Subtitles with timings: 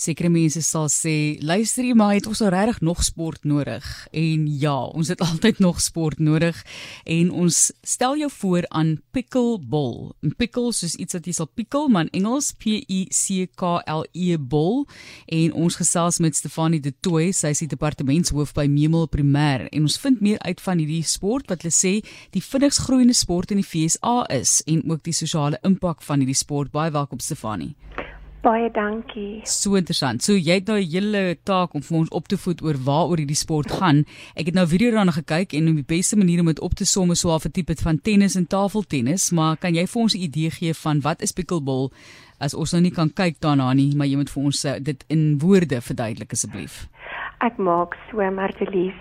[0.00, 4.46] Sekere mense sal sê, "Luister jy maar, het ons al regtig nog sport nodig?" En
[4.58, 6.56] ja, ons het altyd nog sport nodig
[7.04, 10.14] en ons stel jou voor aan pickleball.
[10.22, 13.82] 'n Pickle soos iets wat jy sal pikkel, maar in Engels P I C K
[13.86, 14.86] L E ball.
[15.26, 19.82] En ons gesels met Stefanie De Tooy, sy is die departementshoof by Memel Primêr en
[19.82, 23.60] ons vind meer uit van hierdie sport wat hulle sê die vinnigs groeiende sport in
[23.60, 26.72] die FSA is en ook die sosiale impak van hierdie sport.
[26.72, 27.76] Baie welkom Stefanie.
[28.40, 29.42] Baie dankie.
[29.44, 30.22] So interessant.
[30.24, 33.18] So jy het nou 'n hele taak om vir ons op te voed oor waaroor
[33.18, 34.04] hierdie sport gaan.
[34.34, 37.10] Ek het nou video daarna gekyk en die beste manier om dit op te som
[37.10, 40.50] is so 'n tipe van tennis en tafeltennis, maar kan jy vir ons 'n idee
[40.50, 41.90] gee van wat is pickleball
[42.40, 45.04] as ons nou nie kan kyk daarna nie, maar jy moet vir ons eh, dit
[45.08, 46.88] in woorde verduidelik asseblief.
[47.40, 48.94] Ek maak so Martelies.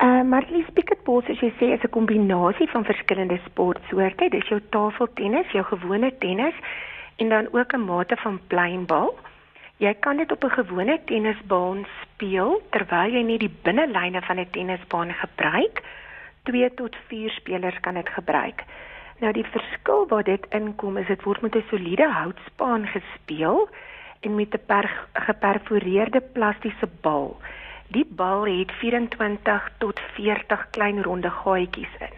[0.00, 4.30] Uh Martelies pickleball soos jy sê is 'n kombinasie van verskillende sportsoorte.
[4.30, 6.54] Dis jou tafeltennis, jou gewone tennis
[7.22, 9.18] en dan ook 'n mate van pleinbal.
[9.76, 14.50] Jy kan dit op 'n gewone tennisbaan speel terwyl jy nie die binnelyne van 'n
[14.50, 15.82] tennisbaan gebruik.
[16.42, 18.64] 2 tot 4 spelers kan dit gebruik.
[19.18, 23.68] Nou die verskil waar dit inkom is dit word met 'n soliede houtspaan gespeel
[24.20, 27.40] en met 'n geperforeerde plastiese bal.
[27.86, 32.14] Die bal het 24 tot 40 klein ronde gaatjies in.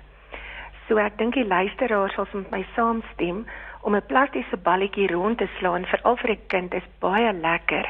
[0.88, 3.47] So ek dink die luisteraars sal met my saamstem
[3.84, 7.86] om 'n plastiese balletjie rond te slaan veral vir 'n kind is baie lekker.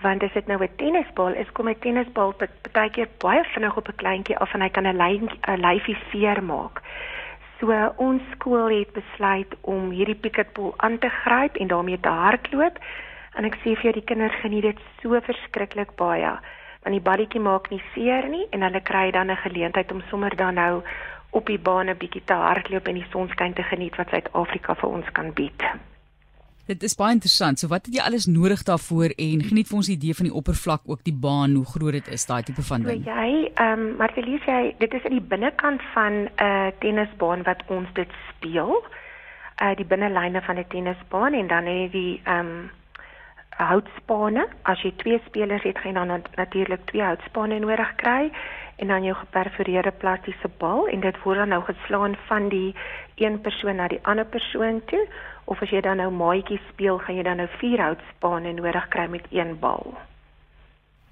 [0.00, 2.34] Want as dit nou 'n tennisbal is, kom 'n tennisbal
[2.72, 5.98] baie keer baie vinnig op 'n kleintjie af en hy kan 'n lyn 'n lyfie
[6.10, 6.82] seer maak.
[7.60, 12.78] So ons skool het besluit om hierdie picketball aan te gryp en daarmee te hardloop.
[13.34, 16.32] En ek sê vir jou die kinders geniet dit so verskriklik baie.
[16.82, 20.36] Want die balletjie maak nie seer nie en hulle kry dan 'n geleentheid om sommer
[20.36, 20.82] dan nou
[21.30, 25.12] op die bane bietjie te hardloop en die sonskyn te geniet wat Suid-Afrika vir ons
[25.12, 25.62] kan bied.
[26.66, 27.60] Dit is baie interessant.
[27.60, 30.34] So wat het jy alles nodig daarvoor en geniet vir ons die idee van die
[30.34, 33.04] oppervlak ook die baan hoe groot dit is daai tipe van ding.
[33.04, 37.46] So jy ehm um, Martelies jy dit is in die binnekant van 'n uh, tennisbaan
[37.46, 38.82] wat ons dit speel.
[39.62, 42.70] Uh die binnelyne van 'n tennisbaan en dan het jy die ehm um,
[43.56, 44.48] houtspane.
[44.62, 48.32] As jy twee spelers het, gaan dan natuurlik twee houtspane nodig kry
[48.76, 52.74] en dan jou geperforeerde plastiese bal en dit word dan nou geslaan van die
[53.16, 55.06] een persoon na die ander persoon toe
[55.44, 59.06] of as jy dan nou maatjies speel, gaan jy dan nou vier houtspane nodig kry
[59.10, 59.94] met een bal.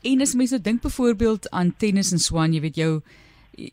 [0.05, 2.91] En as mens nou dink byvoorbeeld aan tennis en swan, jy weet jou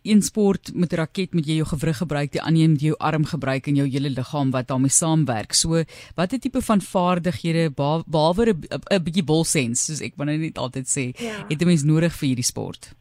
[0.02, 3.26] in sport met 'n raket moet jy jou gewrig gebruik, die ander moet jou arm
[3.26, 5.54] gebruik en jou hele liggaam wat daarmee saamwerk.
[5.54, 5.84] So,
[6.16, 8.56] watter tipe van vaardighede behalwe
[8.92, 11.46] 'n bietjie bolsens, soos ek maar nou net altyd sê, ja.
[11.50, 12.94] het 'n mens nodig vir hierdie sport?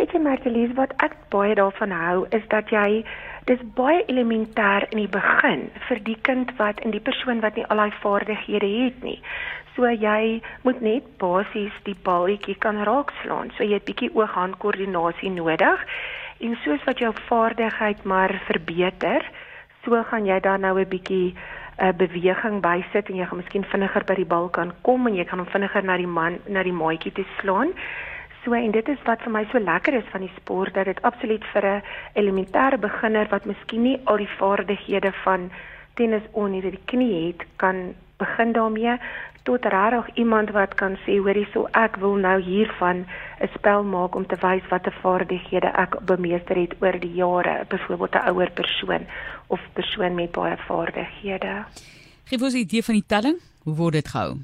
[0.00, 3.02] Weet jy Martelies, wat ek baie daarvan hou is dat jy
[3.50, 7.66] dis baie elementêr in die begin vir die kind wat in die persoon wat nie
[7.68, 9.18] al daai vaardighede het nie.
[9.76, 13.52] So jy moet net basies die balletjie kan raakslaan.
[13.58, 15.84] So jy het bietjie oog-hand koördinasie nodig.
[16.40, 19.28] En soos wat jou vaardigheid maar verbeter,
[19.84, 23.68] so gaan jy dan nou 'n bietjie 'n uh, beweging bysit en jy gaan miskien
[23.68, 26.62] vinniger by die bal kan kom en jy kan hom vinniger na die man na
[26.62, 27.76] die maatjie toe slaan.
[28.44, 31.02] So en dit is wat vir my so lekker is van die sport dat dit
[31.02, 31.82] absoluut vir 'n
[32.14, 35.50] elementêre beginner wat miskien nie al die vaardighede van
[35.94, 38.96] tennis onder die knie het kan begin daarmee
[39.42, 43.06] tot regtig iemand wat kan sê hoorie so ek wil nou hiervan
[43.40, 48.14] 'n spel maak om te wys watter vaardighede ek bemeester het oor die jare byvoorbeeld
[48.14, 49.06] 'n ouer persoon
[49.46, 51.64] of persoon met baie vaardighede.
[52.24, 53.36] Gee ons 'n idee van die telling.
[53.64, 54.36] Hoe word dit gehou?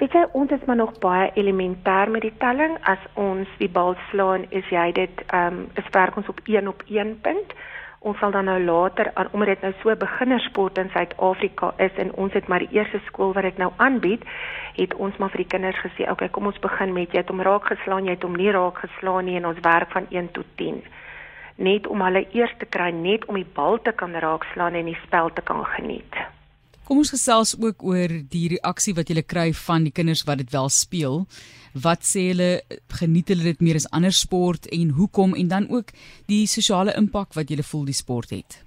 [0.00, 2.78] Weet jy, ons is maar nog baie elementêr met die telling.
[2.88, 6.70] As ons die bal slaan, is jy dit ehm um, is werk ons op 1
[6.72, 7.52] op 1 punt.
[7.98, 12.14] Ons sal dan nou later aan omdat dit nou so beginnersport in Suid-Afrika is en
[12.24, 14.24] ons het maar die eerste skool wat dit nou aanbied,
[14.80, 17.28] het ons maar vir die kinders gesê, "Oké, okay, kom ons begin met jy het
[17.28, 20.32] hom raak geslaan, jy het hom nie raak geslaan nie en ons werk van 1
[20.32, 20.82] tot 10."
[21.56, 25.00] Net om hulle eers te kry net om die bal te kan raakslaan en die
[25.04, 26.39] spel te kan geniet.
[26.90, 30.48] Kom ons gesels ook oor die reaksie wat jy kry van die kinders wat dit
[30.50, 31.20] wel speel.
[31.84, 32.48] Wat sê hulle
[32.98, 35.94] geniet hulle dit meer as ander sport en hoekom en dan ook
[36.26, 38.58] die sosiale impak wat jy voel die sport het.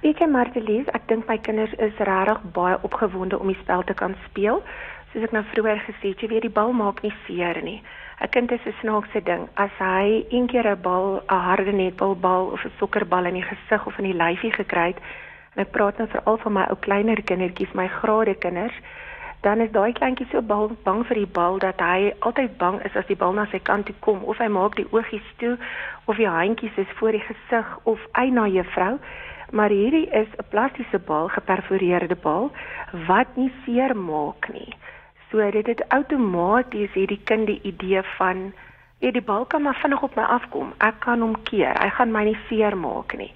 [0.00, 3.92] Weet jy Martelies, ek dink my kinders is regtig baie opgewonde om die spel te
[3.92, 4.64] kan speel.
[5.12, 7.82] Soos ek nou vroeër gesê het, jy weet die bal maak nie seer nie.
[8.24, 9.48] 'n Kind is 'n snaakse ding.
[9.60, 13.86] As hy een keer 'n bal, 'n harde netbalbal of 'n sokkerbal in die gesig
[13.86, 15.02] of in die lyfie gekry het,
[15.54, 18.76] En ek praat nou veral van my ou kleiner kindertjies, my grade kinders.
[19.40, 22.96] Dan is daai kleintjie so bang, bang vir die bal dat hy altyd bang is
[22.96, 25.56] as die bal na sy kant toe kom of hy maak die oogies toe
[26.04, 28.98] of die handjies is voor die gesig of hy na juffrou.
[29.50, 32.50] Maar hierdie is 'n plastiese bal, geperforeerde bal
[33.08, 34.74] wat nie seer maak nie.
[35.30, 38.52] So dit het outomaties hierdie kind die idee van
[39.00, 40.72] Ja, die bal kan maar vinnig op my afkom.
[40.78, 41.72] Ek kan hom keer.
[41.80, 43.30] Hy gaan my nie seer maak nie.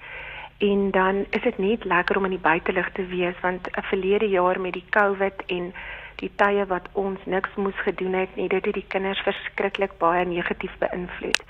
[0.57, 4.29] En dan is dit net lekker om in die buitelug te wees want 'n verlede
[4.29, 5.73] jaar met die COVID en
[6.15, 10.25] die tye wat ons niks moes gedoen het nie, dit het die kinders verskriklik baie
[10.25, 11.43] negatief beïnvloed.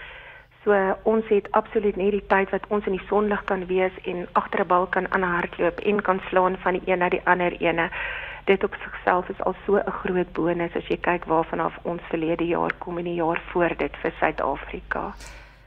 [0.63, 4.27] So ons het absoluut net die tyd wat ons in die sonlig kan wees en
[4.31, 7.89] agter 'n bal kan aanhardloop en kan slaan van die een na die ander ene
[8.45, 12.01] dit op sigself is al so 'n groot bonus as jy kyk waarvan af ons
[12.09, 15.13] verlede jaar kom en die jaar voor dit vir Suid-Afrika.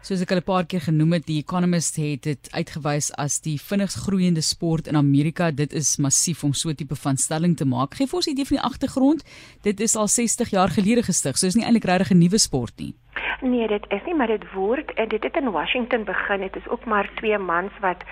[0.09, 3.59] Soos ek al 'n paar keer genoem het, die Economist het dit uitgewys as die
[3.61, 5.51] vinnigst groeiende sport in Amerika.
[5.51, 7.93] Dit is massief om so 'n tipe van stelling te maak.
[7.95, 9.21] Geef ons 'n idee van die agtergrond.
[9.63, 12.73] Dit is al 60 jaar gelede gestig, so is nie eintlik regtig 'n nuwe sport
[12.79, 12.95] nie.
[13.43, 16.41] Nee, dit is nie, maar dit word en dit het in Washington begin.
[16.41, 18.03] Dit is ook maar twee mans wat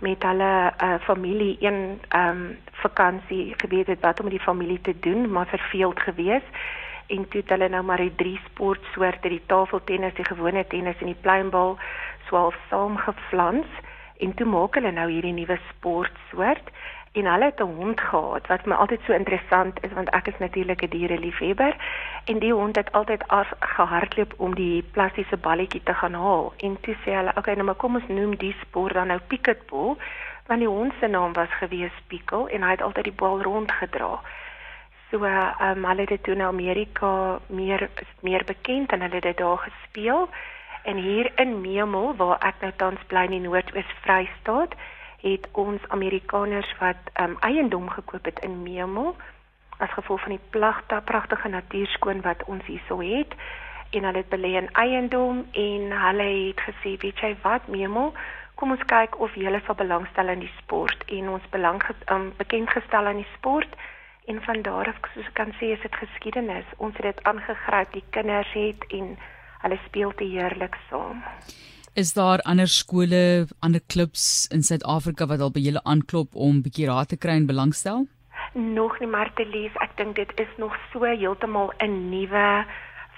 [0.00, 4.80] met hulle uh, familie een ehm um, vakansie geweet het wat om met die familie
[4.80, 6.42] te doen, maar verveeld gewees.
[7.06, 11.12] En toe het hulle nou maar die drie sportsoorte, die tafeltennis, die gewone tennis en
[11.12, 11.78] die pluimbal
[12.26, 13.66] swaalf saamgeflans.
[14.18, 16.70] En toe maak hulle nou hierdie nuwe sportsoort.
[17.16, 20.38] En hulle het 'n hond gehad wat my altyd so interessant is want ek is
[20.38, 21.76] natuurlik 'n diereliefhebber
[22.24, 26.52] en die hond het altyd af gehardloop om die plastiese balletjie te gaan haal.
[26.56, 29.96] En toe sê hulle okay nou maar kom ons noem die sport dan nou picketball.
[30.46, 34.20] Want die hond se naam was gewees Pickle en hy het altyd die bal rondgedra
[35.10, 37.88] so ehm um, hulle het dit toe in Amerika meer
[38.20, 40.28] meer bekend en hulle het dit daar gespeel.
[40.82, 44.74] En hier in Memel waar ek nou tans bly in die Noord-Oos Vrystaat
[45.22, 49.16] het ons Amerikaners wat um, eiendom gekoop het in Memel
[49.78, 53.34] as gevolg van die plagte pragtige natuurskoon wat ons hierso het.
[53.90, 58.14] En hulle het belê in eiendom en hulle het gesê weet jy wat Memel
[58.54, 61.04] kom ons kyk of julle sal belangstel in die sport.
[61.06, 63.76] En ons belang um, bekend gestel aan die sport
[64.26, 67.92] en van daar af soos ek kan sê is dit geskiedenis ons het dit aangegryp
[67.92, 69.16] die kinders het en
[69.62, 71.24] hulle speel te heerlik saam
[71.96, 76.90] Is daar ander skole, ander klubs in Suid-Afrika wat al by julle aanklop om bietjie
[76.90, 78.02] raad te kry en belangstel?
[78.52, 79.72] Nog nie maar te lees.
[79.80, 82.66] Ek dink dit is nog so heeltemal 'n nuwe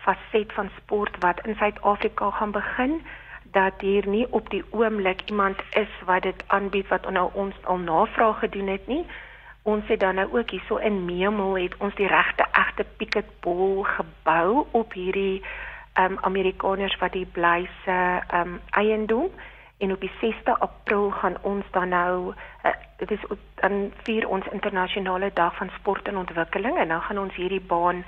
[0.04, 3.02] faset van sport wat in Suid-Afrika gaan begin
[3.52, 7.78] dat hier nie op die oomblik iemand is wat dit aanbied wat nou ons al
[7.78, 9.04] navraag gedoen het nie.
[9.62, 14.66] Ons het dan nou ook hierso in Memel het ons die regte egte picketball gebou
[14.70, 15.43] op hierdie
[15.99, 19.31] um, Amerikaners wat hier bly se um, eiendom
[19.78, 22.34] en op die 6de April gaan ons dan nou
[22.64, 23.25] uh, dit is
[23.55, 28.04] dan vier ons internasionale dag van sport en ontwikkeling en dan gaan ons hierdie baan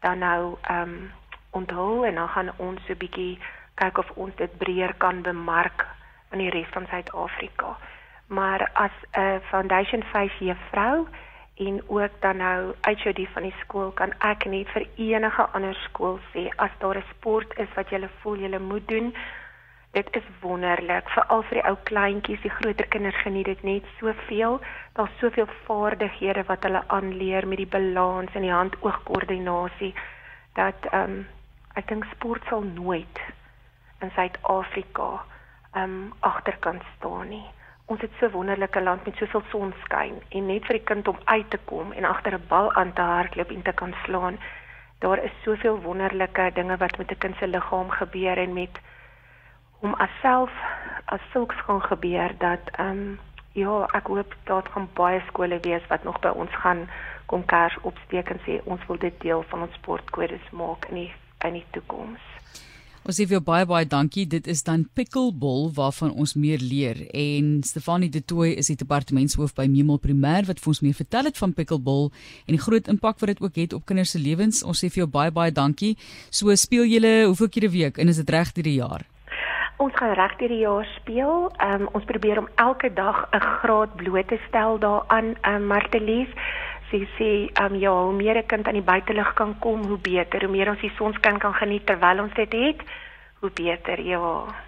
[0.00, 1.12] dan nou ehm um,
[1.50, 3.38] onthou en dan gaan ons so 'n bietjie
[3.74, 5.86] kyk of ons dit breër kan bemark
[6.30, 7.76] in die res van Suid-Afrika.
[8.26, 11.06] Maar as 'n foundation face juffrou
[11.56, 15.42] en ook dan nou uit jou die van die skool kan ek net vir enige
[15.42, 19.14] ander skool sê as daar 'n sport is wat jy voel jy moet doen
[19.96, 21.08] dit is wonderlik.
[21.08, 24.60] Veral vir die ou kleintjies die groter kinders geniet dit net soveel.
[24.92, 29.94] Daar's soveel vaardighede wat hulle aanleer met die balans en die hand-oog koördinasie
[30.54, 31.26] dat ehm um,
[31.76, 33.20] ek dink sport sal nooit
[34.00, 35.10] in Suid-Afrika
[35.72, 37.44] ehm um, agterkant staan nie
[37.86, 41.18] ons het so 'n wonderlike land met soveel sonskyn en net vir die kind om
[41.24, 44.38] uit te kom en agter 'n bal aan te hardloop en te kan slaan.
[44.98, 48.80] Daar is soveel wonderlike dinge wat met 'n kind se liggaam gebeur en met
[49.80, 50.50] hom aself
[51.04, 53.18] as sulks gaan gebeur dat ehm um,
[53.52, 56.88] ja, ek hoop daar gaan baie skole wees wat nog by ons gaan
[57.26, 61.12] kom kers opsteek en sê ons wil dit deel van ons sportkodes maak in die
[61.44, 62.20] in die toekoms.
[63.06, 64.24] Ons sê vir jou baie baie dankie.
[64.26, 69.52] Dit is dan Pickleball waarvan ons meer leer en Stefanie De Tooy is die departementshoof
[69.54, 73.22] by Memel Primêr wat vir ons meer vertel het van Pickleball en die groot impak
[73.22, 74.64] wat dit ook het op kinders se lewens.
[74.66, 75.92] Ons sê vir jou baie baie dankie.
[76.34, 79.06] So speel julle hoeveel keer 'n week en is dit reg hierdie jaar?
[79.78, 81.52] Ons gaan reg hierdie jaar speel.
[81.62, 86.34] Um, ons probeer om elke dag 'n graad bloot te stel daaraan, um, Martelies
[86.90, 87.30] sê sê
[87.62, 90.40] um, ja, hoe meer 'n kind aan die buitelug kan kom, hoe beter.
[90.40, 92.80] Hoe meer ons die sonskyn kan geniet terwyl ons dit het,
[93.40, 94.00] hoe beter.
[94.00, 94.65] Ja.